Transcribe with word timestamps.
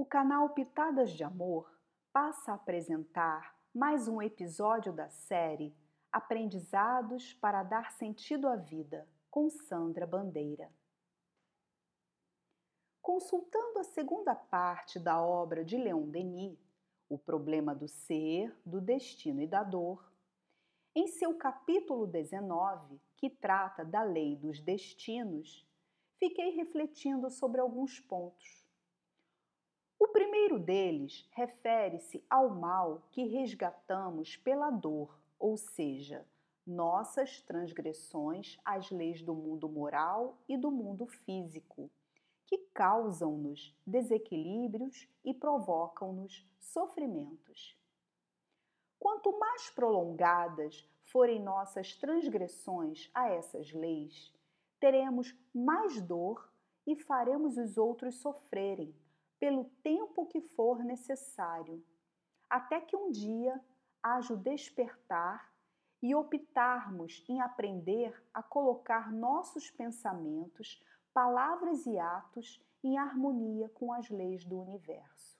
O 0.00 0.06
canal 0.06 0.50
Pitadas 0.50 1.10
de 1.10 1.24
Amor 1.24 1.68
passa 2.12 2.52
a 2.52 2.54
apresentar 2.54 3.58
mais 3.74 4.06
um 4.06 4.22
episódio 4.22 4.92
da 4.92 5.08
série 5.08 5.74
Aprendizados 6.12 7.34
para 7.34 7.64
dar 7.64 7.90
sentido 7.90 8.46
à 8.46 8.54
vida, 8.54 9.08
com 9.28 9.50
Sandra 9.50 10.06
Bandeira. 10.06 10.72
Consultando 13.02 13.80
a 13.80 13.82
segunda 13.82 14.36
parte 14.36 15.00
da 15.00 15.20
obra 15.20 15.64
de 15.64 15.76
Leon 15.76 16.08
Denis, 16.08 16.60
O 17.08 17.18
Problema 17.18 17.74
do 17.74 17.88
Ser, 17.88 18.56
do 18.64 18.80
Destino 18.80 19.42
e 19.42 19.48
da 19.48 19.64
Dor, 19.64 20.12
em 20.94 21.08
seu 21.08 21.36
capítulo 21.36 22.06
19, 22.06 23.00
que 23.16 23.28
trata 23.28 23.84
da 23.84 24.04
lei 24.04 24.36
dos 24.36 24.60
destinos, 24.60 25.68
fiquei 26.20 26.50
refletindo 26.50 27.28
sobre 27.28 27.60
alguns 27.60 27.98
pontos. 27.98 28.67
O 30.00 30.06
primeiro 30.06 30.60
deles 30.60 31.28
refere-se 31.32 32.24
ao 32.30 32.50
mal 32.50 33.02
que 33.10 33.24
resgatamos 33.24 34.36
pela 34.36 34.70
dor, 34.70 35.18
ou 35.40 35.56
seja, 35.56 36.24
nossas 36.64 37.42
transgressões 37.42 38.60
às 38.64 38.92
leis 38.92 39.20
do 39.22 39.34
mundo 39.34 39.68
moral 39.68 40.38
e 40.48 40.56
do 40.56 40.70
mundo 40.70 41.04
físico, 41.06 41.90
que 42.46 42.58
causam-nos 42.72 43.74
desequilíbrios 43.84 45.08
e 45.24 45.34
provocam-nos 45.34 46.46
sofrimentos. 46.60 47.76
Quanto 49.00 49.36
mais 49.36 49.68
prolongadas 49.70 50.88
forem 51.02 51.42
nossas 51.42 51.96
transgressões 51.96 53.10
a 53.12 53.28
essas 53.30 53.72
leis, 53.72 54.32
teremos 54.78 55.34
mais 55.52 56.00
dor 56.00 56.48
e 56.86 56.94
faremos 56.94 57.56
os 57.56 57.76
outros 57.76 58.14
sofrerem 58.20 58.94
pelo 59.38 59.64
tempo 59.82 60.26
que 60.26 60.40
for 60.40 60.84
necessário, 60.84 61.84
até 62.48 62.80
que 62.80 62.96
um 62.96 63.10
dia 63.10 63.60
haja 64.02 64.34
o 64.34 64.36
despertar 64.36 65.52
e 66.00 66.14
optarmos 66.14 67.24
em 67.28 67.40
aprender 67.40 68.14
a 68.32 68.42
colocar 68.42 69.12
nossos 69.12 69.70
pensamentos, 69.70 70.82
palavras 71.12 71.86
e 71.86 71.98
atos 71.98 72.64
em 72.82 72.96
harmonia 72.96 73.68
com 73.70 73.92
as 73.92 74.08
leis 74.08 74.44
do 74.44 74.60
universo. 74.60 75.36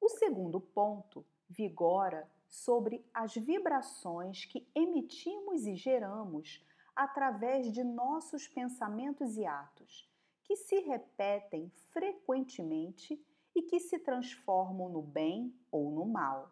O 0.00 0.08
segundo 0.08 0.60
ponto 0.60 1.24
vigora 1.48 2.30
sobre 2.46 3.04
as 3.14 3.34
vibrações 3.34 4.44
que 4.44 4.68
emitimos 4.74 5.66
e 5.66 5.74
geramos 5.74 6.62
através 6.94 7.72
de 7.72 7.82
nossos 7.82 8.46
pensamentos 8.46 9.36
e 9.36 9.46
atos, 9.46 10.11
que 10.44 10.56
se 10.56 10.80
repetem 10.80 11.70
frequentemente 11.90 13.20
e 13.54 13.62
que 13.62 13.78
se 13.78 13.98
transformam 13.98 14.88
no 14.88 15.02
bem 15.02 15.54
ou 15.70 15.90
no 15.90 16.06
mal. 16.06 16.50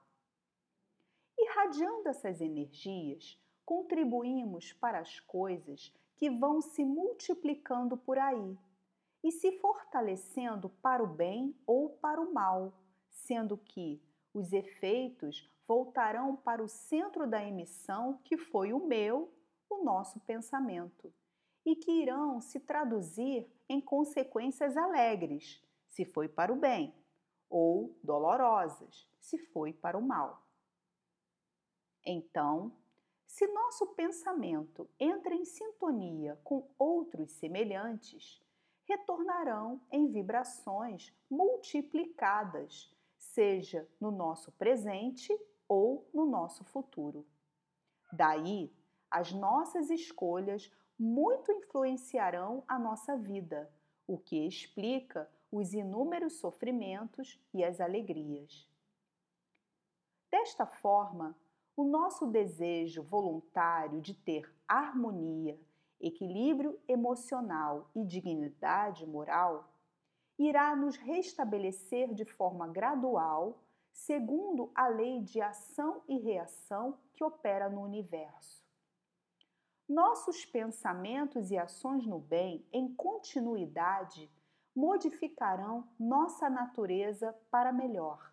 Irradiando 1.38 2.08
essas 2.08 2.40
energias, 2.40 3.38
contribuímos 3.64 4.72
para 4.74 4.98
as 4.98 5.20
coisas 5.20 5.92
que 6.16 6.28
vão 6.30 6.60
se 6.60 6.84
multiplicando 6.84 7.96
por 7.96 8.18
aí 8.18 8.58
e 9.22 9.30
se 9.32 9.52
fortalecendo 9.58 10.68
para 10.68 11.02
o 11.02 11.06
bem 11.06 11.54
ou 11.66 11.90
para 11.90 12.20
o 12.20 12.32
mal, 12.32 12.72
sendo 13.08 13.56
que 13.56 14.02
os 14.32 14.52
efeitos 14.52 15.48
voltarão 15.66 16.36
para 16.36 16.62
o 16.62 16.68
centro 16.68 17.26
da 17.26 17.42
emissão, 17.42 18.18
que 18.24 18.36
foi 18.36 18.72
o 18.72 18.86
meu, 18.86 19.32
o 19.68 19.84
nosso 19.84 20.20
pensamento, 20.20 21.12
e 21.64 21.76
que 21.76 21.90
irão 21.90 22.40
se 22.40 22.60
traduzir 22.60 23.50
em 23.68 23.80
consequências 23.80 24.76
alegres, 24.76 25.62
se 25.88 26.04
foi 26.04 26.28
para 26.28 26.52
o 26.52 26.56
bem, 26.56 26.94
ou 27.48 27.98
dolorosas, 28.02 29.08
se 29.20 29.38
foi 29.38 29.72
para 29.72 29.98
o 29.98 30.02
mal. 30.02 30.46
Então, 32.04 32.72
se 33.26 33.46
nosso 33.46 33.86
pensamento 33.88 34.88
entra 34.98 35.34
em 35.34 35.44
sintonia 35.44 36.38
com 36.42 36.68
outros 36.78 37.32
semelhantes, 37.32 38.42
retornarão 38.84 39.80
em 39.90 40.10
vibrações 40.10 41.14
multiplicadas, 41.30 42.92
seja 43.16 43.88
no 44.00 44.10
nosso 44.10 44.50
presente 44.52 45.32
ou 45.68 46.08
no 46.12 46.26
nosso 46.26 46.64
futuro. 46.64 47.24
Daí, 48.12 48.72
as 49.10 49.32
nossas 49.32 49.90
escolhas 49.90 50.70
muito 51.02 51.50
influenciarão 51.50 52.62
a 52.68 52.78
nossa 52.78 53.16
vida, 53.16 53.72
o 54.06 54.18
que 54.18 54.46
explica 54.46 55.26
os 55.50 55.72
inúmeros 55.72 56.34
sofrimentos 56.34 57.40
e 57.54 57.64
as 57.64 57.80
alegrias. 57.80 58.68
Desta 60.30 60.66
forma, 60.66 61.34
o 61.74 61.84
nosso 61.84 62.26
desejo 62.26 63.02
voluntário 63.02 64.02
de 64.02 64.12
ter 64.12 64.54
harmonia, 64.68 65.58
equilíbrio 65.98 66.78
emocional 66.86 67.90
e 67.94 68.04
dignidade 68.04 69.06
moral 69.06 69.72
irá 70.38 70.76
nos 70.76 70.96
restabelecer 70.96 72.12
de 72.12 72.26
forma 72.26 72.68
gradual 72.68 73.58
segundo 73.90 74.70
a 74.74 74.86
lei 74.86 75.22
de 75.22 75.40
ação 75.40 76.02
e 76.06 76.18
reação 76.18 76.98
que 77.14 77.24
opera 77.24 77.70
no 77.70 77.80
universo. 77.80 78.59
Nossos 79.90 80.44
pensamentos 80.44 81.50
e 81.50 81.58
ações 81.58 82.06
no 82.06 82.20
bem, 82.20 82.64
em 82.72 82.94
continuidade, 82.94 84.30
modificarão 84.72 85.84
nossa 85.98 86.48
natureza 86.48 87.36
para 87.50 87.72
melhor. 87.72 88.32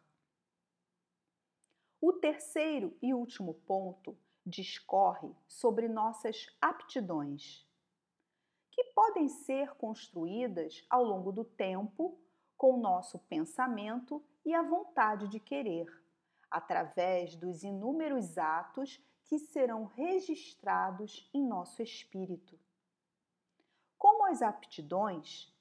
O 2.00 2.14
terceiro 2.14 2.96
e 3.02 3.12
último 3.12 3.56
ponto 3.66 4.16
discorre 4.46 5.36
sobre 5.48 5.88
nossas 5.88 6.46
aptidões, 6.62 7.68
que 8.72 8.84
podem 8.94 9.28
ser 9.28 9.74
construídas 9.78 10.86
ao 10.88 11.04
longo 11.04 11.32
do 11.32 11.44
tempo 11.44 12.20
com 12.56 12.78
nosso 12.78 13.18
pensamento 13.18 14.24
e 14.46 14.54
a 14.54 14.62
vontade 14.62 15.28
de 15.28 15.40
querer, 15.40 15.92
através 16.52 17.36
dos 17.36 17.64
inúmeros 17.64 18.38
atos 18.38 19.04
que 19.28 19.38
serão 19.38 19.86
registrados 19.86 21.30
em 21.34 21.46
nosso 21.46 21.84
espírito. 21.84 22.58
Como 23.98 24.26
as 24.26 24.42
aptidões, 24.42 25.54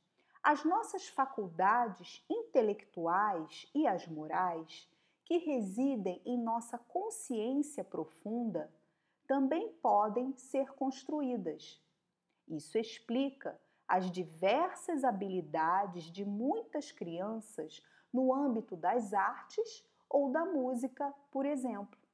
as 0.42 0.64
nossas 0.64 1.08
faculdades 1.08 2.24
intelectuais 2.30 3.68
e 3.74 3.86
as 3.86 4.06
morais, 4.06 4.88
que 5.24 5.38
residem 5.38 6.22
em 6.24 6.38
nossa 6.38 6.78
consciência 6.78 7.82
profunda, 7.82 8.72
também 9.26 9.72
podem 9.82 10.36
ser 10.36 10.72
construídas. 10.74 11.82
Isso 12.46 12.78
explica 12.78 13.60
as 13.88 14.08
diversas 14.10 15.02
habilidades 15.02 16.04
de 16.04 16.24
muitas 16.24 16.92
crianças 16.92 17.82
no 18.12 18.32
âmbito 18.32 18.76
das 18.76 19.12
artes 19.12 19.84
ou 20.08 20.30
da 20.30 20.44
música, 20.44 21.12
por 21.32 21.44
exemplo. 21.44 22.05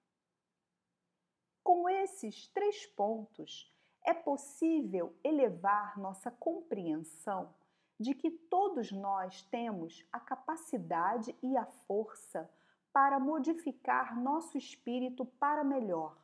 Com 1.62 1.88
esses 1.88 2.48
três 2.48 2.86
pontos, 2.86 3.72
é 4.04 4.12
possível 4.12 5.14
elevar 5.22 5.96
nossa 5.98 6.30
compreensão 6.30 7.54
de 7.98 8.14
que 8.14 8.30
todos 8.30 8.90
nós 8.90 9.42
temos 9.42 10.04
a 10.12 10.18
capacidade 10.18 11.36
e 11.40 11.56
a 11.56 11.64
força 11.64 12.50
para 12.92 13.20
modificar 13.20 14.20
nosso 14.20 14.58
espírito 14.58 15.24
para 15.24 15.62
melhor, 15.62 16.18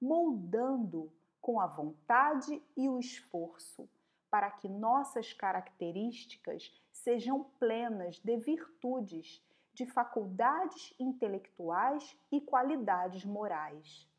moldando 0.00 1.12
com 1.40 1.60
a 1.60 1.66
vontade 1.66 2.62
e 2.74 2.88
o 2.88 2.98
esforço, 2.98 3.88
para 4.30 4.50
que 4.50 4.68
nossas 4.68 5.32
características 5.32 6.72
sejam 6.90 7.44
plenas 7.58 8.18
de 8.18 8.36
virtudes, 8.38 9.44
de 9.74 9.84
faculdades 9.84 10.94
intelectuais 10.98 12.16
e 12.32 12.40
qualidades 12.40 13.24
morais. 13.24 14.09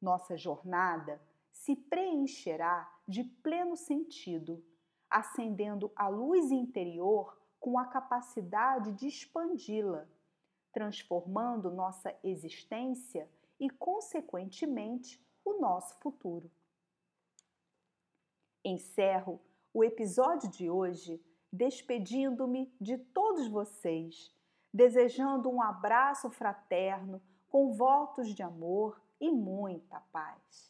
Nossa 0.00 0.36
jornada 0.36 1.20
se 1.52 1.74
preencherá 1.74 2.90
de 3.06 3.24
pleno 3.24 3.76
sentido, 3.76 4.64
acendendo 5.10 5.90
a 5.96 6.08
luz 6.08 6.50
interior 6.50 7.36
com 7.58 7.78
a 7.78 7.86
capacidade 7.86 8.92
de 8.92 9.08
expandi-la, 9.08 10.06
transformando 10.72 11.70
nossa 11.70 12.16
existência 12.22 13.28
e, 13.58 13.68
consequentemente, 13.68 15.20
o 15.44 15.60
nosso 15.60 15.98
futuro. 15.98 16.50
Encerro 18.64 19.40
o 19.72 19.82
episódio 19.82 20.50
de 20.50 20.70
hoje 20.70 21.20
despedindo-me 21.52 22.72
de 22.80 22.98
todos 22.98 23.48
vocês, 23.48 24.32
desejando 24.72 25.48
um 25.48 25.62
abraço 25.62 26.30
fraterno 26.30 27.22
com 27.48 27.72
votos 27.72 28.34
de 28.34 28.42
amor 28.42 29.00
e 29.20 29.30
muita 29.30 30.00
paz. 30.12 30.67